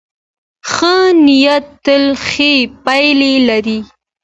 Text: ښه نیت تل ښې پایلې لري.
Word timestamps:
ښه 0.71 0.95
نیت 1.25 1.65
تل 1.83 2.05
ښې 2.27 2.53
پایلې 2.85 3.33
لري. 3.49 3.79